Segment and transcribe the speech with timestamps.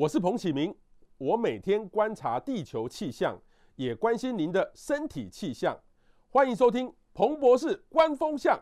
[0.00, 0.74] 我是彭启明，
[1.18, 3.38] 我每天观察地球气象，
[3.76, 5.78] 也关心您的身体气象。
[6.30, 8.58] 欢迎收听彭博士观风向。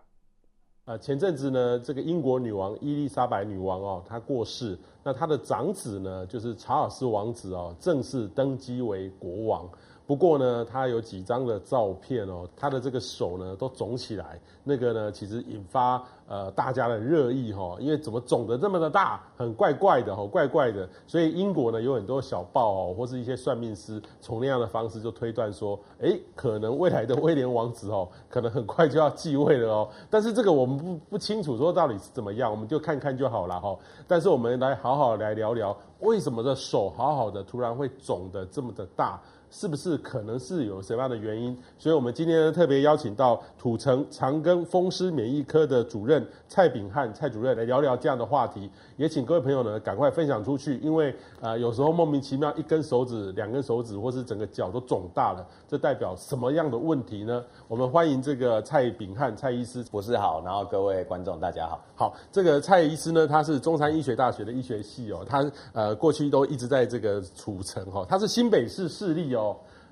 [0.84, 9.70] 啊，前阵子呢，这个英国女王伊丽莎白女王哦，她过世，那她的长子呢，就是查尔斯王子哦，正式登基为国王。
[10.08, 20.88] 不过呢，他有几张的照片哦，他的这个手呢都肿起来，那个呢其实引发呃大家的热议哈，因为怎么肿得这么的大，很怪怪的哈，怪怪的。
[21.06, 29.88] 所以英国呢有很多小报哦，或是一些算命师从那样的方式就推断说，诶，可能未来的威廉王子哦，可能很快就要继位了哦。
[30.08, 33.78] 但是这个我们不不清楚说到底是怎么样，我们就看看就好了哈。
[34.06, 39.20] 但是我们来好好来聊聊，为什么这手好好的突然会肿得这么的大？
[39.50, 41.56] 是不是可能是有什么样的原因？
[41.78, 48.70] 所以我们今天呢特别邀请到土城长庚风湿免疫科的主任蔡秉汉蔡主任来聊聊这样的话题。
[48.96, 57.42] 也请各位朋友呢赶快分享出去，因为、呃、有时候莫名其妙一根手指、两根手指，或是整个脚都肿大了，这代表什么样的问题呢？
[57.68, 61.80] 我们欢迎这个蔡秉汉蔡医师，博士好，然后各位观众大家好。
[61.94, 69.37] 好，这个蔡医师呢，他是中山医学大学的医学系哦，他呃过去都一直在这个土城哈，他是新北市市立哦。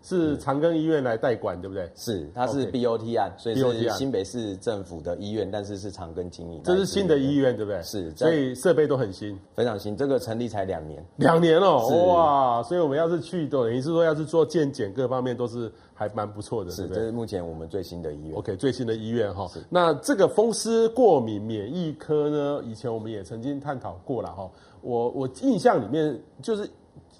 [0.02, 1.90] 是长庚医院来代管，对不对？
[1.96, 6.60] 是，它是 BOT 案，所以是新北市政府的医院，但是是长庚经营。
[6.62, 7.82] 这是新的医院，对不对？
[7.82, 9.96] 是，所以设备都很新，非常新。
[9.96, 12.62] 这个成立才两年，两年哦，哇！
[12.62, 18.38] 所以我们要是去，等于是说要是做健检，各方面都是还蛮不错的，是，这是目前我们最新的医院。
[18.38, 19.50] OK，最新的医院哈。
[19.68, 24.48] 那这个风湿过敏免疫科呢，以前我们也曾经探讨过了哈。
[24.82, 26.70] 我我印象里面就是。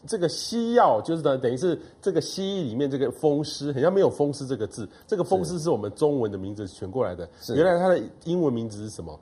[0.07, 4.89] 这个西药就是等等于是这个西医里面这个风湿，好像没有风湿这个字。
[5.07, 7.29] 这个风湿是我们中文的名字选过来的。
[7.55, 9.19] 原来它的英文名字是什么？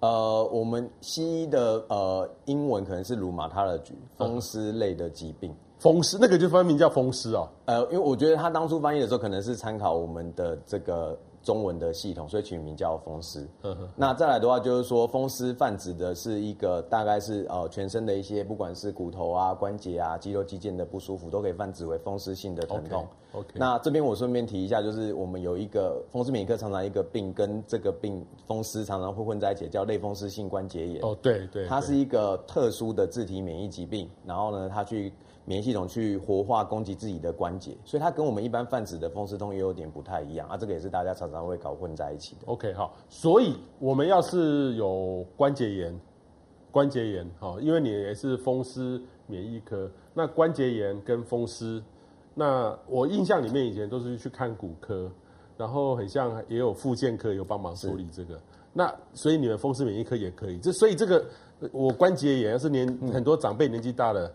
[0.00, 5.54] 呃，我们西医的呃英文可能是 rheumatology，风湿类的疾病。
[5.78, 7.48] 风湿那个就翻译名叫风湿哦。
[7.66, 11.18] 呃，因为我觉得他当初翻译的时候，可能是参考我们的这个。
[11.44, 13.46] 中文的系统，所以取名叫风湿。
[13.94, 23.06] 那再来的话，就是说风湿泛指的是一个大概是呃全身的一些，不管是骨头啊、关节啊、肌肉肌腱的不舒服，都可以泛指为风湿性的疼痛。
[23.34, 23.56] Okay.
[23.56, 31.02] 那这边我顺便提一下，就是我们有一个风湿免疫科常常一个病，跟这个病风湿常常会混在一起，叫类风湿性关节炎。
[31.02, 35.12] 哦，对对，它是一个特殊的自体免疫疾病，然后呢，它去。
[35.46, 40.56] 免疫系统去活化攻击自己的关节，所以它跟我们一般泛指的风湿痛也有点不太一样啊。
[40.56, 42.46] 这个也是大家常常会搞混在一起的。
[42.46, 46.00] OK，好，所以我们要是有关节炎，
[46.70, 51.82] 关节炎，好，因为你也是风湿免疫科，那关节炎跟风湿，
[52.34, 55.12] 那我印象里面以前都是去看骨科，
[55.58, 58.40] 然后很像也有复健科有帮忙处理这个。
[58.72, 61.22] 那所以你们风湿免疫科也可以，这所以这个
[61.70, 64.32] 我关节炎要是年很多长辈年纪大了。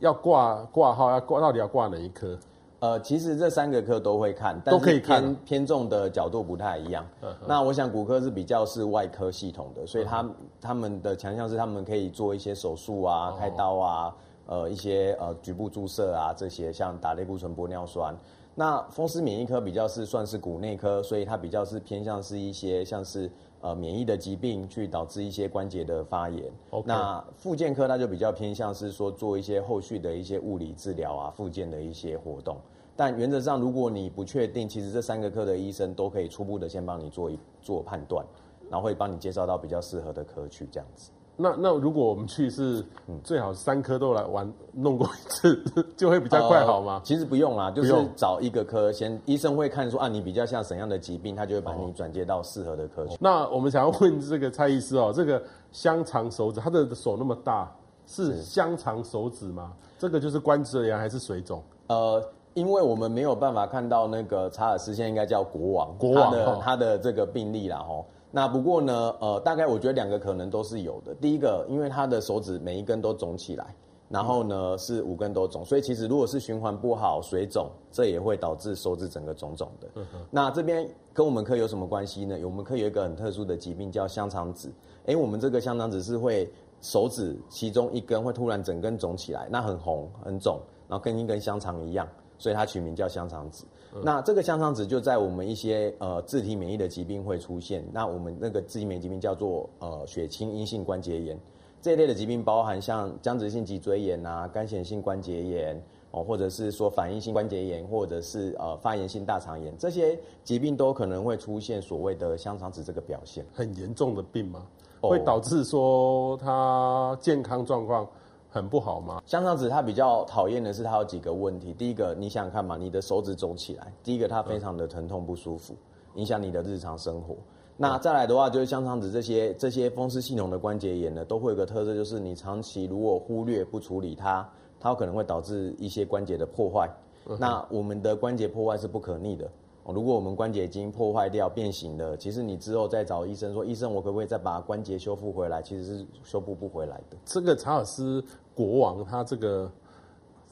[0.00, 2.36] 要挂挂号，要挂到底要挂哪一科？
[2.80, 7.06] 呃，其实这三个科都会看，但是偏都可以看，偏重的角度不太一样。
[7.46, 10.28] 那我想骨科是比较是外科系统的，所以他
[10.60, 14.14] 他们的强项是他们可以做一些手术啊、开刀啊，
[14.46, 18.14] 呃，一些呃局部注射啊这些，像打类固醇、玻尿酸。
[18.54, 23.30] 那风湿免疫科比较是算是骨内科，所以它比较是偏向是一些像是。
[23.62, 26.50] 呃，免疫的疾病去导致一些关节的发炎。
[26.84, 32.56] 那复健科它就比较偏向是说做一些后续的一些物理治疗啊，复健的一些活动。
[32.96, 38.24] 但原则上，如果你不确定，其实这三个科的医生都可以初步的先帮你做一做判断，
[38.70, 41.10] 然后会帮你介绍到比较适合的科去这样子。
[41.36, 42.84] 那那如果我们去是
[43.24, 45.64] 最好三科都来玩弄过一次，
[45.96, 46.94] 就会比较快好吗？
[46.96, 53.16] 呃、其实不用啦，就是找一个科先，医生会看说啊，你比较像怎样的疾病，他就会把你转接到适合的科去。
[53.18, 55.42] 那我们想要问这个蔡医师哦，这个
[55.72, 57.72] 香肠手指，他的手那么大，
[58.06, 59.72] 是香肠手指吗？
[59.98, 61.62] 这个就是关节炎还是水肿？
[61.86, 68.04] 呃，因为我们没有办法看到那个查尔斯，现在应该叫国王，国王他的他的这个病例啦吼。
[68.30, 71.14] 那不过呢，呃，大概我觉得两个可能都是有的。
[71.14, 73.74] 第一个，因为他的手指每一根都肿起来，
[74.08, 79.88] 然后呢是五根都肿，所以其实如果是循环不好、水肿，这也会导致手指整个肿肿的。
[79.96, 80.06] 嗯。
[80.30, 82.38] 那这边跟我们科有什么关系呢？
[82.44, 84.70] 我们科有一个很特殊的疾病叫香肠指。
[85.06, 86.48] 哎，我们这个香肠指是会
[86.80, 92.06] 手指其中一根会突然整根肿起来，那很红很肿，然后跟一根香肠一样，
[92.38, 93.64] 所以它取名叫香肠指。
[94.02, 97.84] 那这个香肠指就在我们一些呃自体免疫的疾病会出现。
[97.92, 101.38] 那我们那个自体免疫疾病叫做呃血清阴性关节炎
[101.82, 113.44] 这一类的疾病，包含像僵直性脊椎炎啊、干癬性关节炎哦，或者是说反应性关节炎，或者是呃发炎性大肠炎，这些疾病都可能会出现所谓的香肠指这个表现。
[113.52, 114.66] 很严重的病吗？
[115.00, 118.06] 会导致说他健康状况
[118.50, 119.22] 很不好吗？
[119.24, 121.72] 香肠子它比较讨厌的是它有几个问题。
[121.72, 125.74] 第一个，你想想看嘛，你的手指肿起来，第一个它非常的疼痛不舒服，
[126.16, 127.36] 影响你的日常生活。
[127.76, 134.46] 那再来的话，就是香肠子这些这些风湿系统的关节炎呢，都会有个特色，就是你长期如果忽略不处理它，
[134.78, 136.90] 它有可能会导致一些关节的破坏。
[137.38, 139.48] 那我们的关节破坏是不可逆的。
[139.86, 145.60] 如果我们关节已经破坏掉、变形了，其实你之后再找医生说，医生我可不可以再把关节修复回来？
[145.62, 147.16] 其实是修复不回来的。
[147.24, 148.24] 这个查尔斯
[148.54, 149.70] 国王他这个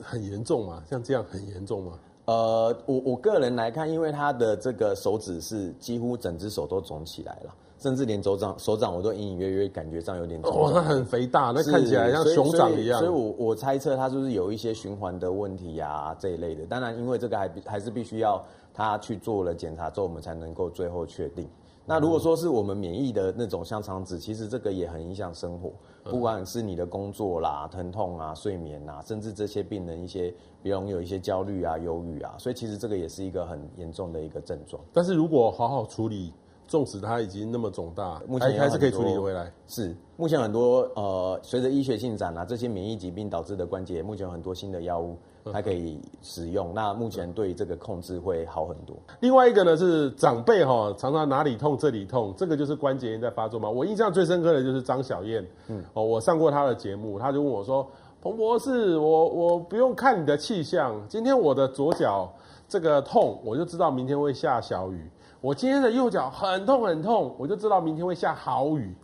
[0.01, 0.83] 很严重吗？
[0.89, 1.99] 像这样很严重吗？
[2.25, 7.55] 呃，我我个人来看，因为他的这个手指是几乎整只手都肿起来了。
[7.81, 12.99] 甚至连手掌手掌我都隐隐约约感觉上有点哦，那很肥大，那看起来像熊掌一样。
[12.99, 16.67] 所以，所以所以我我猜测他是不是有一些循环的问题呀、啊、这一类的。
[16.67, 18.45] 当然，因为这个还还是必须要
[18.79, 21.49] 他去做了检查之后，我们才能够最后确定。
[21.85, 25.73] 那如果说是我们免疫的那种香肠子，其实这个也很影响生活，
[26.05, 30.33] 不管是你的工作啦、疼痛啊、睡眠啊，甚至这些病人一些
[30.63, 34.81] 比较容易有一些焦虑啊、忧郁啊，所以其实这个也是一个很严重的一个症状。
[34.93, 36.33] 但是如果好好处理。
[36.69, 39.51] 纵使它已经那么肿大，目前还是可以处理回来。
[39.67, 45.17] 是，目前很多呃，随着医学进展啊，这些免疫疾病导致的关节，目前有很多新的药物
[45.51, 46.75] 还可以使用。
[46.75, 48.95] 那目前对这个控制会好很多。
[49.21, 53.71] 另外一个呢是长辈哈，常常哪里痛这里痛，这个就是关节炎在发作嘛？
[53.71, 57.89] 我印象最深刻的就是张小燕，嗯，哦，我上过她的节目，她就问我说
[58.21, 62.31] ：“彭博士，我我不用看你的气象，今天我的左脚
[62.69, 68.95] 这个痛，我就知道明天会下小雨。”我今天的右脚很痛很痛，我就知道明天会下好雨。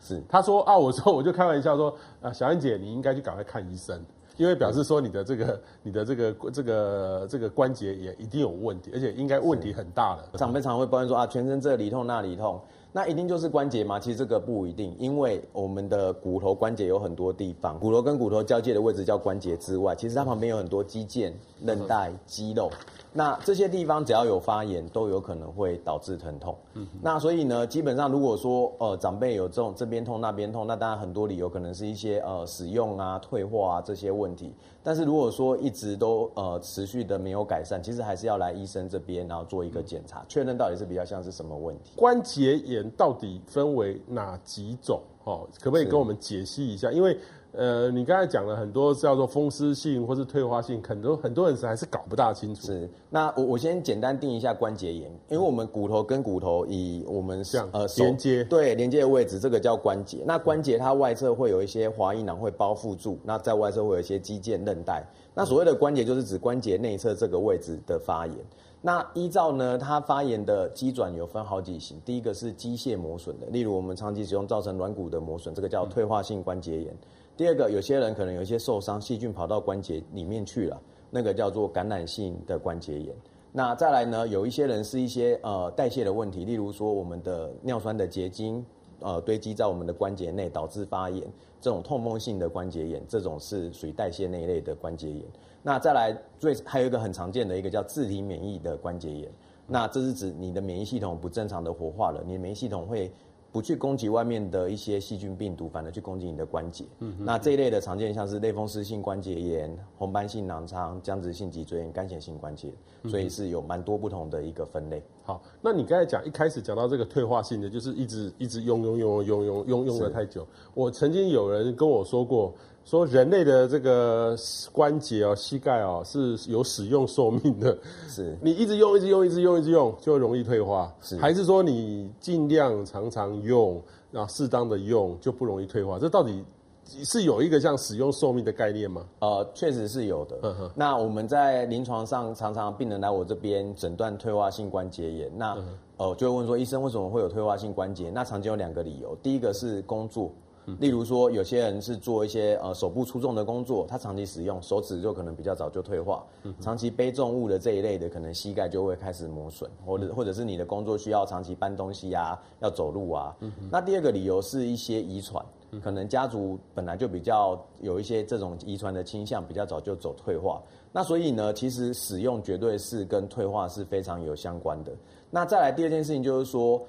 [0.00, 3.98] 是，他说啊，我说我就开玩笑说啊，小燕姐你应该去赶快看医生，
[4.36, 10.24] 因为表示说你的这个 你的这个这个这个关节也一定有问题，而且应该问题很大了。
[10.34, 12.60] 长辈常会抱怨说啊，全身这里痛那里痛。
[12.96, 13.98] 那一定就是关节吗？
[13.98, 22.70] 其实这个不一定，因为我们的骨头关节有很多地方，骨头跟骨头交界的位置叫关节之外，其实它旁边有很多肌腱、韧带、肌肉。
[23.16, 26.58] 那这些地方只要有发炎，都有可能会导致疼痛。
[26.74, 34.52] 嗯，那所以呢，基本上如果说呃长辈有这种这边痛那边痛，那当然很多理由可能是一些呃使用啊、退化啊这些问题。
[34.82, 41.92] 但是如果说一直都呃持续的没有改善，其实还是要来医生这边，然后做一个检查，确认到底是比较像是什么问题。
[41.96, 45.00] 关节炎到底分为哪几种？
[45.22, 46.92] 哦，可不可以跟我们解析一下？
[46.92, 47.16] 因为
[47.56, 52.66] 呃，你刚才讲了很多叫做风湿性或是退化性，很多很多人是还是搞不大清楚。
[52.66, 60.24] 是，那我我先简单定一下关节炎，因为我们骨头跟骨头以我们像呃连接对连接的位置，这个叫关节。
[60.26, 65.04] 那关节它外侧会有一些滑液囊会包覆住，那在外侧会有一些肌腱韧带。
[65.32, 68.36] 那所谓的关节就是指关节内侧这个位置的发炎。
[68.80, 76.94] 那依照呢，它发炎的机转有分好几型，第一个是机械磨损的，例如我们长期使用造成软骨的磨损，这个叫退化性关节炎。
[77.36, 83.12] 第二个，有些人可能有一些受伤，细菌跑到关节里面去了，那个叫做感染性的关节炎。
[83.50, 88.64] 那再来呢，有一些人是一些呃代谢的问题，例如说我们的尿酸的结晶
[89.00, 91.26] 呃堆积在我们的关节内，导致发炎，
[91.60, 95.24] 这种痛风性的关节炎，这种是属于代谢那一类的关节炎。
[95.60, 99.28] 那再来最还有一个很常见的一个叫自体免疫的关节炎，
[99.66, 103.10] 那这是指你的免疫系统不正常的活化了，你的免疫系统会。
[103.54, 106.86] 不去攻击外面的一些细菌病毒，反而去攻击你的关节。
[106.98, 112.72] 嗯，那这一类的常见像是类风湿性关节炎、红斑性囊疮、僵直性脊椎炎、干癣性关节，
[113.06, 115.00] 所以是有蛮多不同的一个分类。
[115.22, 120.44] 好，那你刚才讲一开始讲到这个退化性的，就是一直一直用用用用用用用了太久。
[120.74, 122.52] 我曾经有人跟我说过。
[122.84, 124.36] 说人类的这个
[124.70, 127.76] 关节哦，膝盖哦是有使用寿命的，
[128.08, 135.98] 是你一直用，一直用，一直用，一直用，就容易退化，是还是说你尽量常常用，然后适当的用就不容易退化？
[135.98, 136.44] 这到底
[136.84, 139.06] 是有一个像使用寿命的概念吗？
[139.20, 140.36] 呃，确实是有的。
[140.74, 145.56] 那我们在临床上常常病人来我这边诊断退化性关节炎，那
[145.96, 148.10] 呃就会问说，医生为什么会有退化性关节？
[148.10, 150.30] 那常见有两个理由，第一个是工作。
[150.78, 156.24] 例如说，有些人是做一些呃手部粗重的工作，他长期使用手指就可能比较早就退化。
[156.60, 163.36] 长期背重物的这一类的，可能膝盖就会开始磨损，或者或者是你的工作需要长期搬东西啊，要走路啊。
[163.70, 165.44] 那第二个理由是一些遗传，
[165.82, 170.62] 可能家族本来就比较有一些这种遗传的倾向，比较早就走退化。
[170.92, 174.92] 那所以呢，其实使用绝对是跟退化是非常有相关的。
[175.30, 176.82] 那再来第二件事情就是说。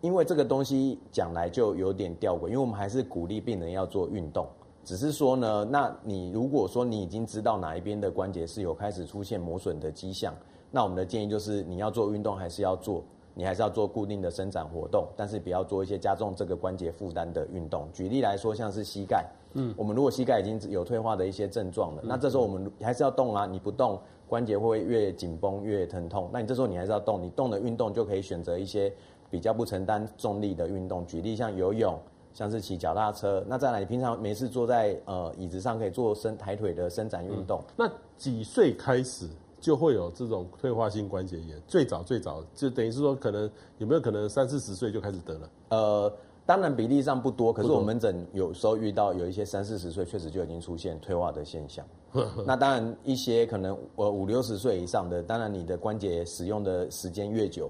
[0.00, 4.46] 因为这个东西讲来就有点吊诡，因为我们还是鼓励病人要做运动，
[4.84, 10.34] 只是说呢，那你如果说你已经知道哪一边的关节是有开始出现磨损的迹象，
[10.70, 13.02] 那我们的建议就是你要做运动还是要做，
[13.34, 17.88] 你还是要做固定的伸展活动，但是不要做一些加重这个关节负担的运动。
[17.92, 19.24] 举例来说，像是膝盖，
[19.54, 23.98] 嗯，我们如果膝盖已经有退化的一些症状了，嗯、那这时候我们还是要动啊，你不动
[24.28, 26.28] 关节会越紧绷越疼痛。
[26.32, 28.92] 那你这时候你还是要动，你动的运动就可以选择一些
[29.30, 31.98] 比较不承担重力的运动，举例像游泳，
[32.32, 33.44] 像是骑脚踏车。
[33.46, 37.60] 那再来，你平常没事坐在呃椅子上可以做伸抬腿的伸展运动。
[37.76, 39.28] 嗯、那几岁开始？
[39.58, 45.50] 就会有这种退化性关节炎，最早最早就等于是说，可能有没有可能三四十岁就开始得了？
[45.70, 46.12] 呃，
[46.44, 51.84] 当然比例上不多，可是我们门诊有时候遇到有一些三四十岁确实就已经出现退化的现象。
[52.46, 57.68] 那当然一些可能呃五六十岁以上的，当然你的关节使用的时间越久，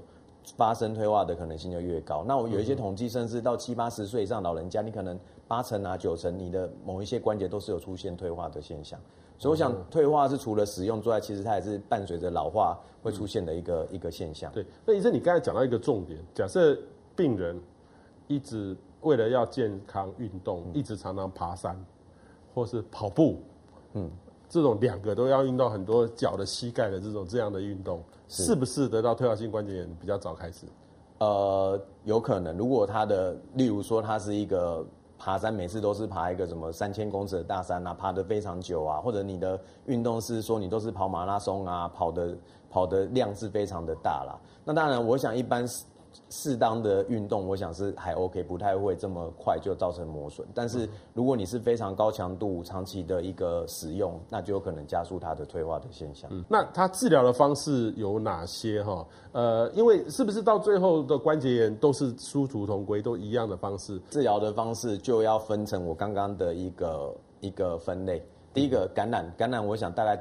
[0.57, 2.25] 发生退化的可能性就越高。
[2.27, 9.01] 那我有一些统计，甚至到七八十岁以上老人家，你可能八成啊九成，你的某一些关节都是有出现退化的现象。
[9.39, 14.51] 所以我想，退化是除了使用之外，其实它也是伴随着老化会出现的一个、嗯、一个现象。
[14.53, 16.79] 对，那医生，你刚才讲到一个重点，假设
[17.15, 17.61] 病人
[18.29, 21.79] 一直为了要健康运动，嗯、一直常常爬山
[22.55, 23.41] 或是跑步，
[23.93, 24.11] 嗯，
[24.49, 30.67] 这种两个都要运到很多脚的膝盖的这种这样的运动，是，是不是得到退化性关节炎比较早开始？
[31.19, 34.85] 呃，有可能，如果他的，例如说他是一个。
[35.19, 42.37] 爬山每次都是爬一个什么三千公尺的大山啊，爬得非常久啊，或者你的运动是说你都是跑马拉松啊，跑的
[42.69, 44.39] 跑的量是非常的大啦。
[44.63, 45.67] 那当然，我想一般
[46.31, 50.47] 适当的运动，我想是还 OK，不太会这么快就造成磨损。
[50.55, 56.29] 但是如果你是非常高强度、长期的一个使用，那就有可能加速它的退化的现象。
[56.33, 58.83] 嗯，那它治疗的方式有哪些？
[58.83, 64.01] 哈，呃，因为是不是到最后的关节炎都是殊途同归，都一样的方式？
[64.11, 68.23] 治疗的方式就要分成我刚刚的一个一个分类。
[68.55, 70.17] 第一个感染，感染，我想大概。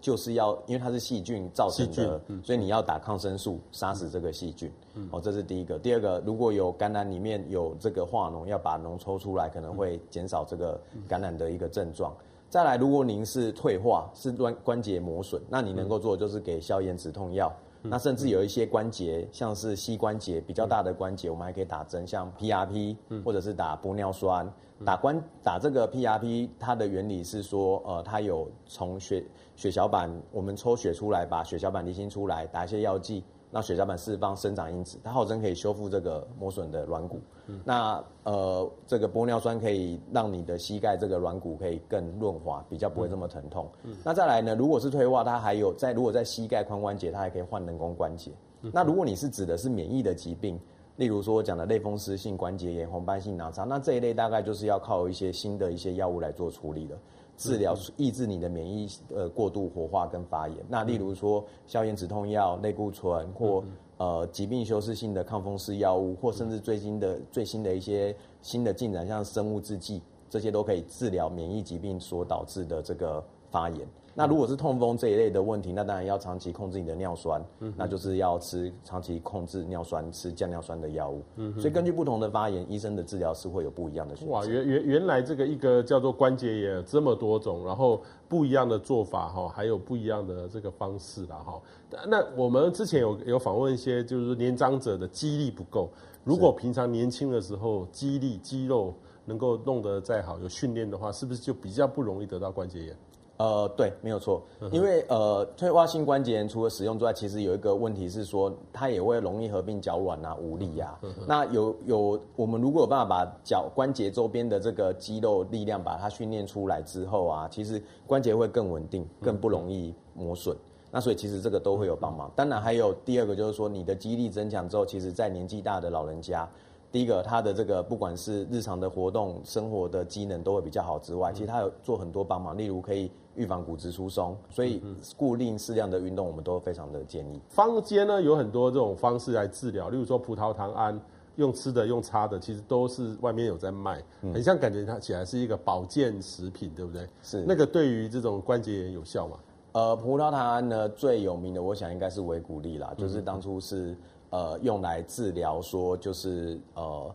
[0.00, 4.72] 就是要，因为它是细菌造成的，嗯、所以你要打抗生素杀死这个细菌。
[4.94, 5.78] 嗯、哦，这是第一个。
[5.78, 12.12] 第二个，如果有感染里面有这个化脓，要把脓抽出来，可能会减少这个感染的一个症状。
[12.18, 17.52] 嗯、再来，如果您是退化，是关关节磨损，那你能够做的就是给消炎止痛药。
[17.82, 24.50] 嗯、那甚至有一些关节，像是膝关节比较大的关节，嗯、我们还可以打针，像 PRP，或者是打玻尿酸。
[24.82, 29.22] 打关打这个 PRP，它的原理是说，呃，它有从血
[29.54, 37.20] 血小板，我们抽血出来，把血小板离心出来，打一些药剂，让血小板释放生长因子，它号称可以修复这个磨损的软骨。
[37.46, 43.68] 嗯、那呃，这个玻尿酸可以让你的膝盖这个软骨可以更润滑，比较不会这么疼痛。
[43.82, 48.30] 嗯、那再来呢，如果是退化，它还有在如果在膝盖髋关节，它还可以换人工关节。
[48.62, 50.58] 嗯、那如果你是指的是免疫的疾病。
[50.96, 56.98] 例如说，我讲的类风湿性关节炎、红斑性狼疮，那这一类大概就是要靠一些新的一些药物来做处理的，
[57.40, 60.58] 治疗抑制你的免疫呃过度活化跟发炎。
[60.68, 63.64] 那例如说，消炎止痛药、类固醇或
[63.96, 73.88] 呃疾病修饰性的抗风湿药物，或甚至最新的最新的一些新的进展，像生物制剂，这些都可以治疗免疫疾病所导致的这个发炎。
[74.14, 81.22] 那如果是痛风这一类的问题，那当然要长期控制你的尿酸，嗯、那就是要吃长期控制尿酸，吃降尿酸的药物。
[81.36, 84.32] 嗯、所以根据不同的发炎，医生的治疗是会有不一样的选择。
[84.32, 91.60] 哇，原原原来这个一个叫做关节炎这么多种，然后不一样的做法哈，还有不一样的这个方式啦哈。
[92.08, 95.88] 那我们之前有有访问一些，就是年长者的肌力不够，
[96.24, 98.92] 如果平常年轻的时候肌力肌肉
[99.24, 102.96] 能够弄得再好，有训练的话，是不是就比较不容易得到关节炎？
[103.40, 111.00] 呃，对，没有错，因为呃，退化性关节炎除了使用之外，其实有一个问题是说，它也会容易合并脚软啊、无力啊。
[111.26, 120.54] 那有有，我们如果有办法把脚关节周边的这个肌肉力量把它训练出来之后啊，其实关节会更稳定，更不容易磨损。
[120.90, 122.30] 那所以其实这个都会有帮忙。
[122.36, 126.46] 当然还有第二个就是说，你的肌力增强之后，其实在年纪大的老人家。
[126.92, 134.82] 第一个，它的这个不管是日常的活动、生活的机能都会比较好之外，其实它有做很多帮忙，例如可以预防骨质疏松，所以
[135.16, 137.40] 固定适量的运动，我们都非常的建议。
[137.48, 141.00] 坊间呢有很多这种方式来治疗，例如说葡萄糖胺，
[141.36, 144.02] 用吃的、用擦的，其实都是外面有在卖，
[144.34, 147.08] 很像感觉它起来是一个保健食品，对不对？
[147.22, 147.44] 是。
[147.46, 149.36] 那个对于这种关节炎有效吗？
[149.72, 153.96] 呃，葡萄糖胺呢最有名的，我想应该是维骨力啦，就是当初是。
[154.30, 157.14] 呃，用来治疗说就是呃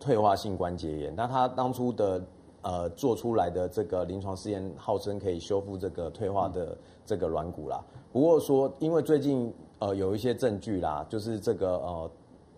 [0.00, 1.14] 退化性关节炎。
[1.14, 2.22] 那他当初的
[2.62, 7.80] 呃做出来的这个临床试验，号称可以修复这个退化的这个软骨啦。
[8.12, 12.10] 不过说，因为最近呃有一些证据啦，就是这个呃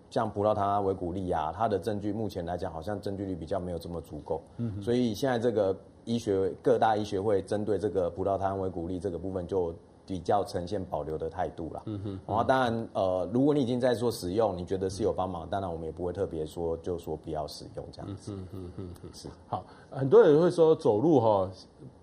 [0.09, 4.41] 像葡萄糖胺维骨力啊，它的证据目前来讲好像证据率比较没有这么足够。
[4.57, 4.81] 嗯。
[4.81, 5.77] 所以现在这个
[6.07, 9.75] 医学各大医学会针对这个葡萄糖维骨力这个部分就。
[10.11, 11.81] 比较呈现保留的态度啦。
[11.87, 12.21] 嗯哼。
[12.27, 18.33] 然后当然，呃，如果你已经在做使用，你觉得是有帮忙，当然我们也不会特别说就说不要使用这样子。
[18.33, 19.29] 嗯嗯嗯嗯，是。
[19.47, 21.49] 好，很多人会说走路哈，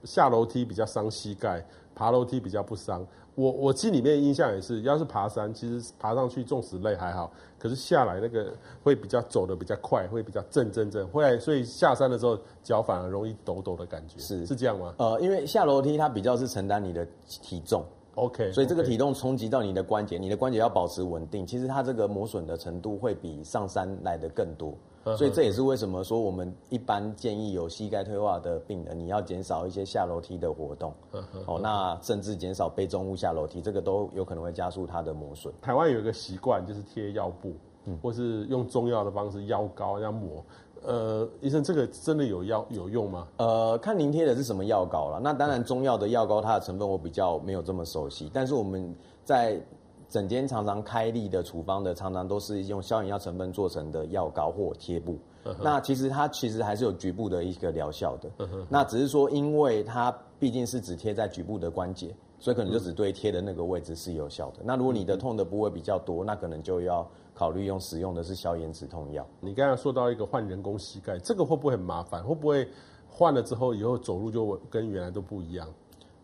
[0.06, 3.06] 下楼梯比较伤膝盖，爬楼梯比较不伤。
[3.36, 14.92] 我我心里面的印象也是，要是爬山，其实爬上去纵使累还好，可是下来那个会比较走的比较快，会比较震震震，会所以下山的时候脚反而容易抖抖的感觉，是是这样吗？
[14.98, 17.86] 呃，因为下楼梯它比较是承担你的体重
[18.18, 24.74] ，OK，所以这个体重冲击到你的关节，你的关节要保持稳定，其实它这个磨损的程度会比上山来的更多。
[25.16, 30.94] 所以这也是为什么说我们一般建议有膝盖退化的病人，你要减少一些下楼梯的活动。
[31.46, 35.54] 哦，那甚至减少背重物下楼梯，这个都有可能会加速它的磨损。
[35.62, 37.54] 台湾有一个习惯，就是贴药布，
[37.86, 40.44] 嗯，或是用中药的方式药膏这样抹。
[40.84, 43.28] 呃，医生，这个真的有药有用吗？
[43.38, 45.20] 呃，看您贴的是什么药膏了。
[45.22, 49.62] 那当然，中药的药膏它的成分我比较没有这么熟悉，但是我们在。
[50.10, 55.20] 整间常常开立的处方的，常常都是用消炎药成分做成的药膏或贴布。
[55.44, 55.56] Uh -huh.
[55.62, 58.30] 那其实它其实还是有局部的一个疗效的。
[58.38, 58.66] Uh -huh.
[58.70, 64.60] 那只是说，因为它毕竟是只贴在局部的关节，所以可能就只对贴的那个位置是有效的。
[64.60, 64.66] Uh.
[64.66, 69.26] 那如果你的痛的部位比较多，那可能就要考虑用使用的是消炎止痛药。
[69.40, 72.24] 你刚才说到一个换人工膝盖，这个会不会很麻烦？
[72.24, 72.68] 会不会
[73.10, 75.68] 换了之后以后走路就跟原来都不一样？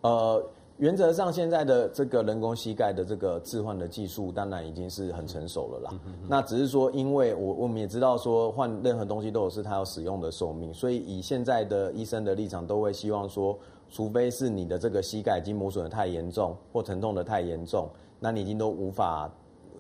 [0.02, 0.44] 呃。
[0.78, 5.94] 原则上，现在的这个人工膝盖的这个置换的技术，当然已经是很成熟了啦。
[6.28, 13.58] 那只是说，因为我我们也知道说，换任何东西都有是它要使用的寿命，所以以现在的医生的立场，都会希望说，
[13.94, 17.88] 除非是你的这个膝盖已经磨损的太严重，或疼痛的太严重，
[18.20, 19.32] 那你已经都无法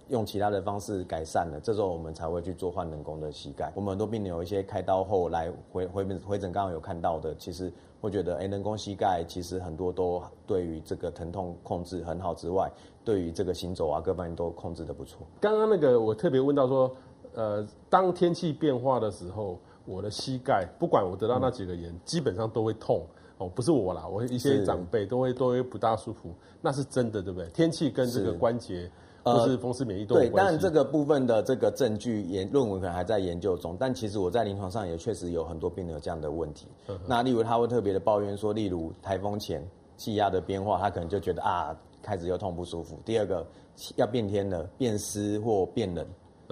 [0.09, 3.73] 用其他的方式改善了，这时候我们才会去做换人工的膝盖。
[3.73, 7.73] 我们很多病人有一些开刀后来回回回诊，刚刚有看到的，其实。
[8.03, 12.69] 会觉得，哎，人工膝盖其实很多都对于这个疼痛控制很好之外，
[13.01, 15.25] 对于这个行走啊各方面都控制得不错。
[15.39, 16.93] 刚刚那个我特别问到说，
[17.33, 23.05] 呃，当天气变化的时候，我的膝盖不管我得到那几个炎，基本上都会痛
[23.37, 27.49] 哦，不是我啦，我一些长辈都会都会不大舒服，那是真的，对不对？
[27.49, 28.89] 天气跟这个关节。
[29.25, 30.15] 就是风湿免疫都。
[30.15, 36.67] 对，当然这个部分的这个证据研论文可能还在研究中，但其实我在临床上也确实有很多病人有这样的问题。
[37.07, 39.65] 那例如他会特别的抱怨说，例如台风前
[39.95, 42.99] 气压的变化，他可能就觉得啊，开始又痛不舒服。
[43.05, 43.47] 第二个
[43.95, 46.05] 要变天了，变湿或变冷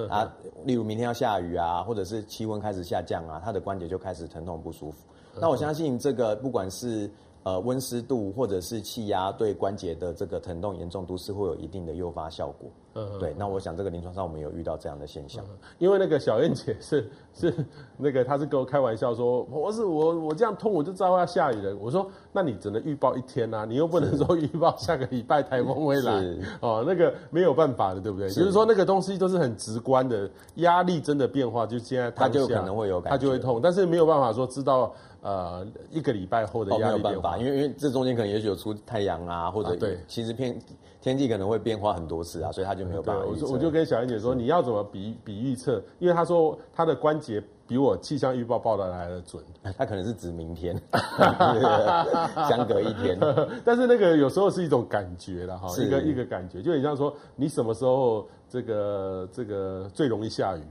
[0.10, 5.06] 啊，例如明天要下雨啊，或者是气温开始下降啊，他的关节就开始疼痛不舒服。
[5.40, 7.10] 那我相信这个不管是。
[7.44, 12.70] 呃，温湿度或者是气压对关节的这个疼痛严重度是会有一定的诱发效果。
[12.94, 13.34] 嗯，对。
[13.36, 15.44] 那我想这个临床上我们有遇到这样的现象。
[15.80, 17.52] 因为那个小燕姐是是
[17.98, 21.76] 那个，她是跟我开玩笑说，我是我我这样痛我就知道要下雨了。
[21.78, 26.24] 我说，那你只能预报一天啊，你又不能说预报下个礼拜台风会来
[26.62, 28.30] 哦，那个没有办法的，对不对？
[28.30, 34.94] 就是说那个东西都是很直观的，压力真的变化，就现在它就可能会有感觉，它就会痛，但是没有办法说知道。
[35.22, 40.60] 呃，一个礼拜后的压力变化，哦、因为因为这中间可能也许有出太阳啊，或者、啊、对，其实偏
[41.00, 43.24] 天气可能会变化很多次啊，所以他就没有办法。
[43.24, 45.80] 我我就跟小燕姐说，你要怎么比比预测？
[46.00, 49.44] 因为他说他的关节比我气象预报报的来的准，
[49.78, 50.76] 他可能是指明天，
[52.50, 53.16] 相隔一天。
[53.64, 60.62] 但是那个有时候是一种感觉了哈，一个一个感觉，就很像说你什么时候这个这个最容易下雨？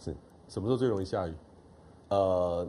[0.00, 0.12] 是
[0.48, 1.32] 什么时候最容易下雨？
[2.08, 2.66] 呃。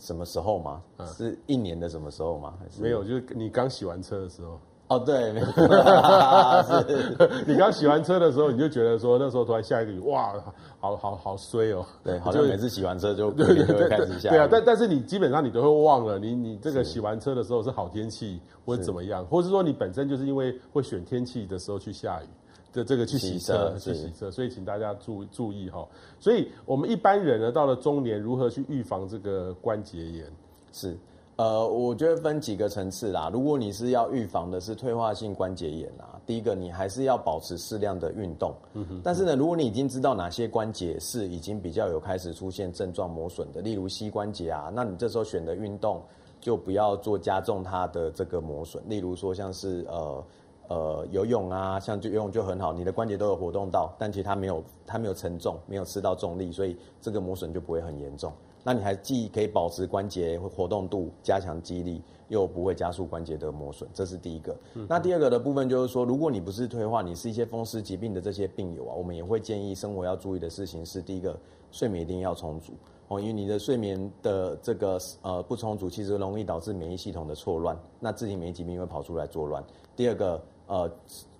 [0.00, 0.82] 什么时候吗？
[1.16, 2.54] 是一年的什么时候吗？
[2.58, 4.58] 还是没有，就是你刚洗完车的时候。
[4.88, 5.46] 哦，对，没有。
[7.46, 10.34] 你刚洗完车的时候，你就觉得说那时候突然下一个雨，哇，
[10.80, 11.86] 好好好衰哦。
[12.02, 14.30] 对， 好像每次洗完车就 对对对，开始下。
[14.30, 22.26] 对啊，但但是你基本上你都会忘了，你你这个洗完车的时候是好天气或者怎么样，或是说你本身就是因为会选天气的时候去下雨。
[22.72, 25.86] 的这个去洗车，去洗车，所以请大家注注意哈。
[26.18, 30.26] 所以我们一般人呢，到了中年，如何去预防这个关节炎？
[30.72, 30.96] 是，
[31.34, 33.28] 呃，我觉得分几个层次啦。
[33.32, 38.54] 如果你是要预防的是退化性关节炎啊，第一个你还是要保持适量的运动。
[38.74, 39.00] 嗯哼。
[39.02, 46.00] 但是呢，如果你已经知道哪些关节是已经比较有开始出现症状磨损的，例如膝关节啊，那你这时候选的运动
[46.40, 48.80] 就不要做加重它的这个磨损。
[48.86, 50.24] 例如说像是呃。
[50.70, 58.32] 呃，游泳啊，像就游泳就很好，你的关节都有活动到，但其实它没有，它没有承重，没有吃到重力，所以这个磨损就不会很严重。
[58.62, 64.56] 那你还既可以保持关节活动度，加强肌力，又不会加速关节的磨损，这是第一个。
[64.74, 64.86] 嗯。
[64.88, 71.36] 那第二个的部分就是说，如果你不是退化，你是一些风湿疾病的这些病友啊，我们也会建议生活要注意的事情是：第一个，
[71.72, 72.74] 睡眠一定要充足
[73.08, 79.64] 哦，因为你的睡眠的这个呃不充足，其实容易导致免疫系统的错乱，那自体免疫疾病会跑出来作乱。
[79.96, 80.40] 第二个。
[80.70, 80.90] 呃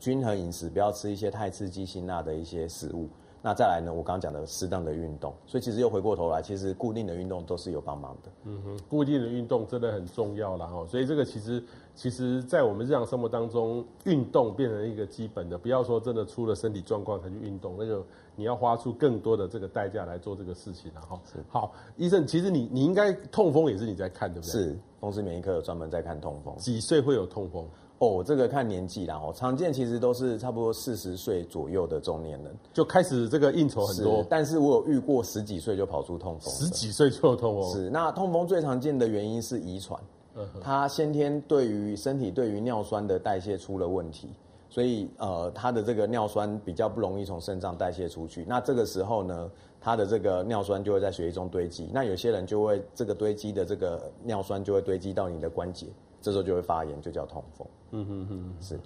[0.01, 3.09] 均衡饮食，不要吃一些太刺激辛辣的一些食物。
[3.43, 8.31] 那再来呢，我刚刚讲的适当的运动，所以其实又回过头来，其实固定的运动都是有帮忙的。
[8.45, 11.65] 嗯哼，固定的运动真的很重要啦哈，所以这个其实
[11.95, 18.05] 其实，在我们日常生活当中，运动变成一个基本的，不要说真的出了身体状况才去运动，那个
[18.37, 21.19] 你要花出更多的这个代价来做这个事情了哈。
[21.25, 24.53] 是，好，医生，其实你你应该痛风也是你在看对不对？
[24.53, 26.55] 是，风湿免疫科有专门在看痛风。
[26.59, 27.67] 几岁会有痛风？
[28.01, 32.51] 哦，这个看年纪啦，哦，常见其实都是差不多四十岁左右的中年人。
[32.73, 37.91] 就开始这个应酬很多，是，但是我有遇过十几岁就跑出痛风，十几岁就有痛风，是。
[37.91, 40.01] 那痛风最常见的原因是遗传，
[40.35, 44.31] 嗯，他先天对于身体对于尿酸的代谢出了问题，
[44.71, 55.87] 所以呃，他的这个尿酸比较不容易从肾脏代谢出去，那这个时候呢，他的这个尿酸就会在血液中堆积，那有些人就会这个堆积的这个尿酸就会堆积到你的关节。
[56.21, 57.67] 这时候就会发炎，就叫痛风。
[57.93, 58.79] 嗯哼哼，是。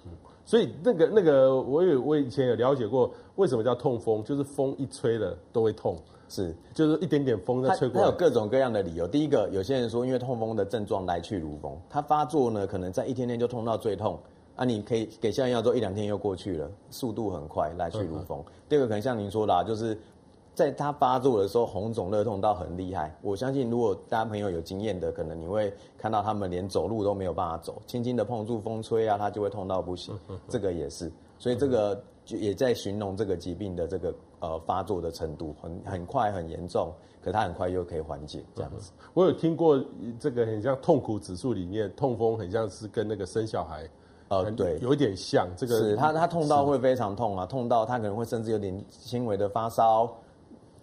[0.45, 4.23] 所以那个那个，我有我以前有了解过，为什么叫痛风？
[4.23, 5.97] 就是风一吹了都会痛。
[6.27, 8.07] 是，就是一点点风在吹过来。
[8.07, 9.07] 它有各种各样的理由。
[9.07, 14.19] 第一个，有些人说，因为痛风的症状来去如风，它发作呢，可能在一天天就痛到最痛。
[14.55, 18.39] 啊，你可以给消炎药之后一两天又过去了，速度很快，来去如风。
[18.39, 19.97] 嗯、第二个，可能像您说的，啊，就是。
[20.55, 23.13] 在它发作的时候，红肿热痛到很厉害。
[23.21, 30.17] 我相信，如果大家朋友有经验的，可能你会看到他们连走路都没有办法走，轻轻的碰触风吹啊，它就会痛到不行。
[30.47, 36.89] 这个也是，所以这个就也在形容这个疾病的这个呃发作的程度，很很快很严重，
[37.21, 38.93] 可它很快又可以缓解这样子。
[39.13, 39.77] 我有听过
[40.19, 43.89] 这个很像痛苦指数里面，痛风很像是跟那个生小孩，
[44.29, 45.49] 呃，对，有一点像。
[45.57, 50.09] 这个是他他痛到会非常痛啊，痛到他可能会甚至有点轻微的发烧。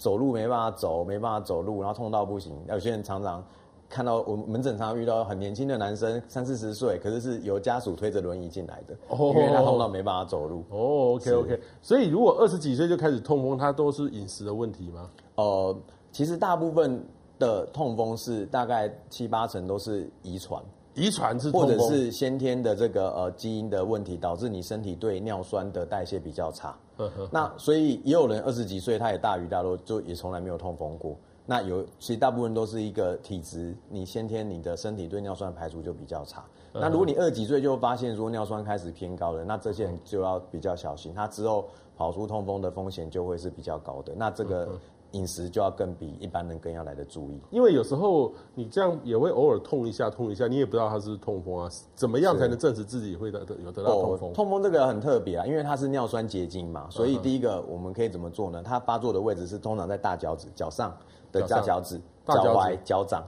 [0.03, 2.53] 走路没办法走，没办法走路，然后痛到不行。
[2.69, 3.41] 有些人常常
[3.89, 10.65] 看到我们门诊常常遇到很年轻的男生，三四十岁，可是是由家属推着轮椅进来的，哦、因为他痛到没办法走路。
[10.71, 11.61] 哦，OK OK。
[11.81, 15.09] 所以如果二十几岁就开始痛风，他都是饮食的问题吗？
[15.37, 15.77] 呃，
[16.11, 17.07] 其实大部分
[17.39, 20.61] 的痛风是大概七八成都是遗传。
[20.95, 26.77] 遗传是或者是先天的这个呃基因的问题，导致你身体对尿酸的代谢比较差。
[26.97, 31.17] 呵呵呵，那所以也有人二十几岁，他也大鱼大肉，就也从来没有痛风过。
[31.47, 36.45] 那有其实大部分都是一个体质，你先天你的身体对尿酸排除就比较差。
[36.73, 44.13] 那如果你二十几岁就发现说尿酸开始偏高了，那这些人就要比较小心，他之后跑出痛风的风险就会是比较高的。
[44.15, 44.69] 那这个。
[45.13, 51.71] 饮食就要更比一般人更要来的注意，因为有时候你这样也会偶尔痛一下，痛一下，你也不知道它是痛风啊。
[51.95, 54.31] 怎么样才能证实自己会得有得到痛风？
[54.31, 58.63] 哦，痛风这个很特别啊，因为它是尿酸结晶嘛，所以第一个我们可以怎么做呢？
[58.63, 60.97] 它发作的位置是通常在大脚趾脚上
[61.31, 63.23] 的大脚趾、脚踝、脚掌。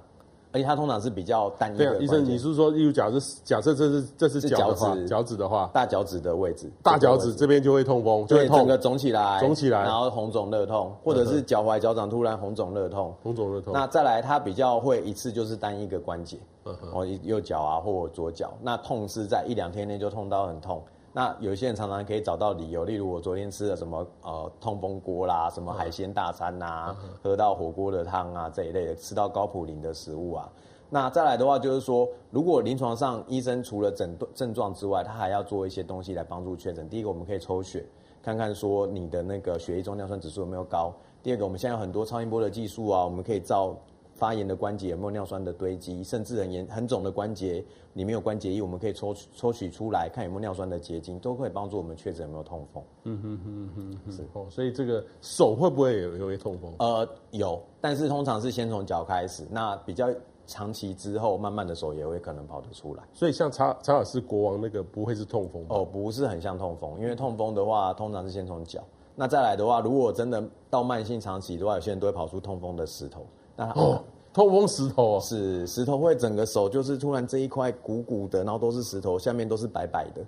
[0.54, 2.00] 而且它通常是比较单一的。
[2.00, 5.08] 医生，你是说，例如假设假设这是这是脚趾。
[5.08, 13.72] 脚趾的话，大脚趾的位置，大脚趾这边就会痛风，就会痛，整个肿起来，肿起来，然后红肿热痛，或者是脚踝脚掌突然红肿热痛，红肿热痛。
[13.74, 20.80] 那再来，它比较会一次就是单一个关节，哦，右脚啊或左脚，那痛是在一两天内就痛到很痛。
[21.16, 30.50] 那有些人常常可以找到理由，例如我昨天吃了什么呃痛风锅啦，什么海鲜大餐呐、啊，喝到火锅的汤啊这一类的，吃到高普林的食物啊。
[30.90, 36.88] 那再来的话就是说，如果临床上医生除了诊断症状之外，他还要做一些东西来帮助确诊。
[36.88, 37.86] 第一个，我们可以抽血
[38.20, 40.92] 看看说你的那个血液中尿酸指数有没有高。
[41.22, 43.76] 第二个，我们现在有很多超音波的技术啊，我们可以照。
[44.14, 52.82] 发炎的关节有没有尿酸的堆积，甚至很严很肿的关节里面有关节液，我们可以抽取抽取出来看有没有尿酸的结晶，都可以帮助我们确诊有没有痛风。
[53.02, 56.72] 嗯哼哼哼哼，是哦，所以这个手会不会有有会痛风？
[56.78, 60.08] 呃，有，但是通常是先从脚开始，那比较
[60.46, 63.02] 长期之后，慢慢的手也会可能跑得出来。
[63.12, 65.64] 所以像查查尔斯国王那个不会是痛风？
[65.68, 68.80] 哦，不是很像痛风，因为痛风的话通常是先从脚，
[69.16, 73.26] 那再来的话，如果真的到慢性长期的话，有些人都会跑出痛风的石头。
[73.56, 80.20] 那哦，痛风石头是石头会整个手就是突然这一块鼓鼓的，然后都是石头，下面都是白白的，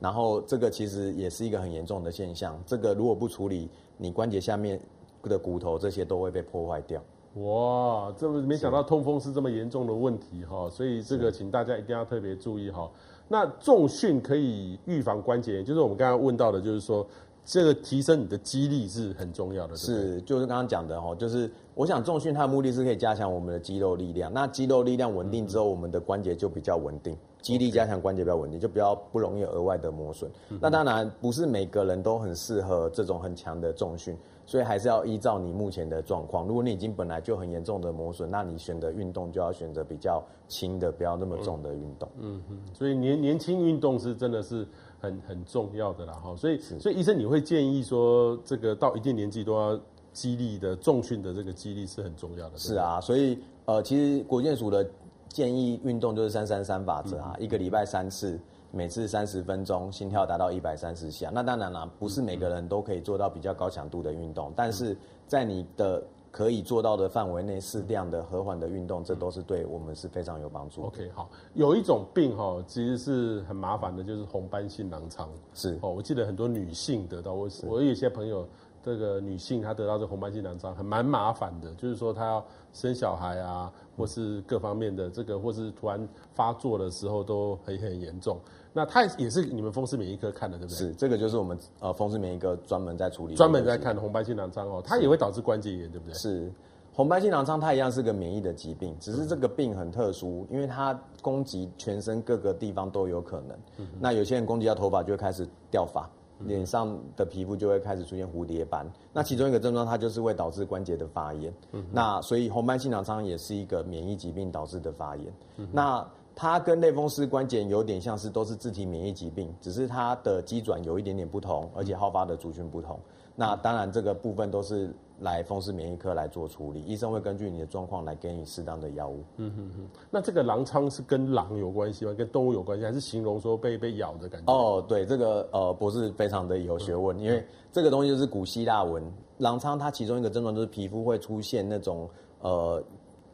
[0.00, 2.60] 然后这个其实也是一个很严重的现象。
[2.66, 4.80] 这个如果不处理，你关节下面
[5.22, 7.00] 的骨头这些都会被破坏掉。
[7.34, 12.90] 哇，这没想到痛风是这么严重的问题哈，所以这个请大家一定要特别注意哈。
[13.28, 17.06] 那重训可以预防关节炎，就是我们刚刚问到的，就是说。
[17.44, 30.30] 这个提升你的肌力是很重要的，是，就是刚刚讲的哦，就是我想重训它的目的是可以加强我们的肌肉力量，那肌肉力量稳定之后，嗯、我们的关节就比较稳定，肌力加强关节比较稳定，就比较不容易额外的磨损。
[30.50, 36.46] 嗯、那当然不是每个人都很适合这种很强的重训，所以还是要依照你目前的状况。
[36.46, 42.08] 如果你已经本来就很严重的磨损，那你选择运动就要选择比较轻的，不要那么重的运动。
[42.20, 44.64] 嗯嗯，所以年年轻运动是真的是
[45.02, 46.34] 很很重要的啦哈。
[46.34, 49.78] 所以所以医生你会建议说，这个到一定年纪都要
[50.14, 52.56] 肌力的重训的这个肌力是很重要的。
[52.56, 54.88] 是啊，所以呃，其实国健署的。
[55.28, 58.38] 建议运动就是三三三法则啊，一个礼拜三次，
[58.70, 61.30] 每次三十分钟，心跳达到一百三十下。
[61.32, 64.94] 那当然啦，不是每个人都可以做到比较高强度的运动，但是
[65.26, 70.82] 在你的可以做到的范围内，适量的和缓的运动，这都是对我们是非常有帮助。
[70.86, 75.28] OK，好，有一种病哈，其实是很麻烦的，就是红斑性狼疮。
[75.54, 78.48] 是哦，我记得很多女性得到，我我有一些朋友。
[78.84, 88.38] 这个女性她得到这红斑性狼疮，很蛮麻烦的，就是说她要生小孩啊，或是各方面的这个，或是突然发作的时候都很很严重。
[88.72, 90.76] 那它也是你们风湿免疫科看的，对不对？
[90.76, 96.14] 是，这个就是我们呃风湿免疫科专门在处理，专门在看红斑性狼疮哦，它也会导致关节炎，对不对？
[96.14, 96.52] 是，
[96.92, 103.56] 红斑性狼疮它一样是个免疫的疾病，只是这个病很特殊，因为它攻击全身各个地方都有可能。
[103.78, 106.08] 嗯、那有些人攻击到头发就会开始掉发。
[106.44, 111.54] 脸上的皮肤就会开始出现蝴蝶斑，那其中一个症状，它就是会导致关节的发炎。
[111.70, 115.32] 嗯、那所以红斑性狼疮也是一个免疫疾病导致的发炎。
[115.58, 122.98] 嗯、那它跟类风湿关节炎有点像是，都是自体免疫疾病，只是它的机转有一点点不同，而且好发的族群不同。
[123.34, 124.94] 那当然这个部分都是。
[125.20, 129.22] 来风湿免疫科来做处理，医生会根据你的状况来给你适当的药物。
[129.36, 129.88] 嗯哼哼。
[130.10, 132.12] 那这个狼疮是跟狼有关系吗？
[132.12, 134.52] 跟动物有关系，还是形容说被被咬的感觉？
[134.52, 139.00] 哦，对，这个呃博士非常的有学问，嗯、因为这个东西就是古希腊文。
[139.38, 142.82] 狼疮它其中一个症状就是皮肤会出现那种呃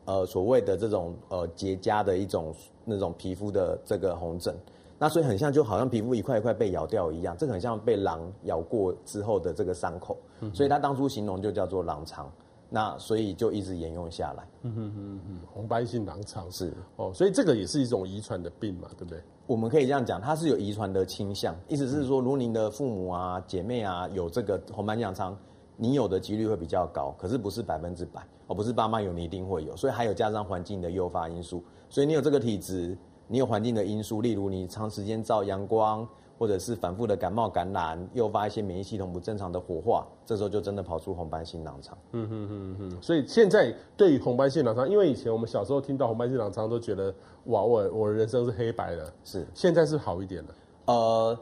[0.05, 2.53] 呃所谓的这种呃结痂的一种
[2.89, 4.55] 那种皮肤的这个红疹。
[4.99, 12.29] 那所以很像，就好像皮肤一块一块被咬掉一样，这个很像被狼咬过之后的这个伤口，嗯、所以他当初形容就叫做狼疮，
[12.69, 14.49] 那所以就一直沿用下来。
[14.63, 19.23] 嗯哼哼哼，红斑性狼疮是哦，所以这个也是一种遗传的病嘛，对不对？
[19.47, 25.39] 我们可以这样讲，它是有遗传的倾向，意思是说，如果您的父母啊、姐妹啊有这个红斑性狼疮，
[25.77, 32.97] 你有的几率会比较高，可是不是百分之百，哦，不是爸妈有你一定会有，所以还有加上环境的诱发因素，所以你有这个体质。
[33.31, 41.99] 你有环境的因素，例如你长时间照阳光，或者是反复的感冒感染，诱发一些免疫系统不正常的火化，这时候就真的跑出红斑性狼疮。
[42.13, 43.03] 嗯哼哼哼。
[43.03, 50.55] 所以现在对于红斑性狼疮，因为以前我们小时候听到红斑性狼疮都觉得哇，我我人生是黑白的，是现在是好一点了。
[50.87, 51.39] 呃，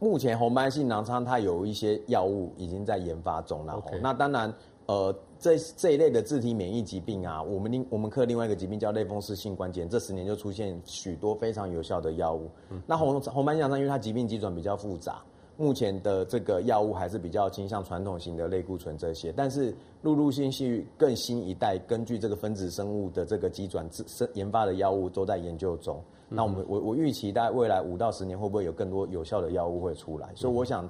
[0.00, 3.80] 目前红斑性狼疮它有一些药物已经在研发中了。
[4.02, 4.52] 那当然。
[4.88, 12.48] 呃，这这一类的自体免疫疾病啊，我们另我们科另外一个疾病叫类风湿性关节炎，这十年就出现许多非常有效的药物。
[12.70, 15.22] 嗯、那红红斑性狼疮因为它疾病机转比较复杂，
[15.58, 26.02] 目前的这个药物还是比较倾向传统型的类固醇这些，但是陆陆续续更新一代，根据这个分子生物的这个机转自研发的药物都在研究中。
[26.30, 30.28] 嗯、那我们我我预期大概未来五到十年会不会有更多有效的药物会出来？
[30.28, 30.88] 嗯、所以我想。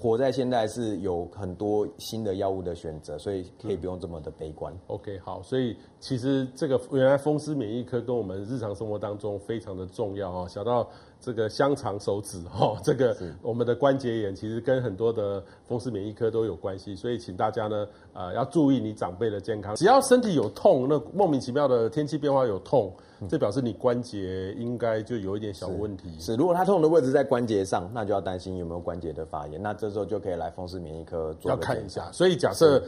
[0.00, 4.72] 活在现在是有很多新的药物的选择，所以可以不用这么的悲观。
[4.86, 10.88] OK，好，所以其实这个原来风湿免疫科跟我们日常生活当中非常的重要哦，小到。
[11.20, 19.74] 这个香肠手指哈， 这个我们的关节炎其实跟很多的风湿免疫科都有关系，所以请大家呢，呃，要注意你长辈的健康。
[19.76, 22.92] 只要身体有痛，那莫名其妙的天气变化有痛，
[23.28, 26.08] 这表示你关节应该就有一点小问题。
[26.18, 29.60] 是，是，如果它痛的位置在关节上，那就要担心有没有关节的发炎。
[29.60, 32.10] 那这时候就可以来风湿免疫科做要看一下。
[32.12, 32.82] 所以假设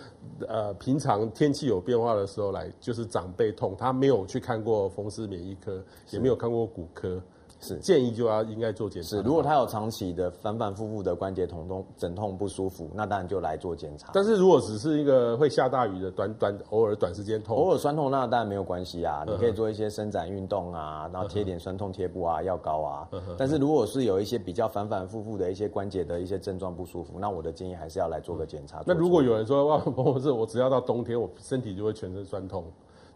[0.46, 7.20] 呃平常天气有变化的时候来，就是长辈痛，他没有去看过风湿免疫科，也没有看过骨科。
[7.60, 9.08] 是建议就要应该做检查。
[9.10, 14.10] 是，如果他有长期的反反复复的关节疼痛、枕痛不舒服，那当然就来做检查。
[14.12, 19.24] 但是如果只是一个会下大雨的短短偶尔短时间痛，偶尔酸痛，那当然没有关系啊。
[19.26, 23.08] 你可以做一些伸展运动啊，然后贴点酸痛贴布啊、药膏啊。
[23.36, 28.82] 但是如果是有一些比较反反复复的一些关节的一些症状不舒服，那我的建议还是要来做个检查。
[28.86, 32.64] 那如果有人说哇， 我是我只要到冬天我身体就会全身酸痛，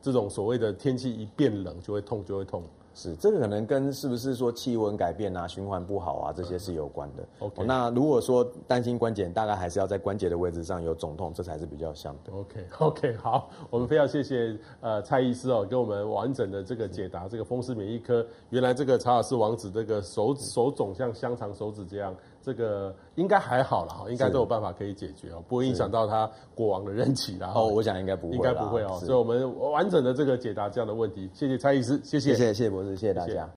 [0.05, 2.62] 这种所谓的天气一变冷就会痛就会痛。
[2.97, 7.27] 是，这个可能跟是不是说气温改变啊、循环不好啊这些是有关的。
[7.40, 12.33] OK，那如果说担心关节，大概还是要在关节的位置上有肿痛，这才是比较像的。
[12.33, 17.27] Okay, okay, 好，我们非常谢谢呃蔡医师哦，给我们完整的这个解答。
[17.27, 22.14] 这个风湿免疫科，原来这个查尔斯王子这个手指手肿像香肠手指这样。
[22.45, 27.51] 这个应该还好了哈，应该都有办法可以解决哦，不会影响到他国王的任期啦。
[27.55, 29.01] 哦，我想应该不会，应该不会哦。
[29.01, 33.49] 所以我们完整的这个解答这样的问题，谢谢蔡医师，谢谢，谢谢谢谢博士，谢谢大家。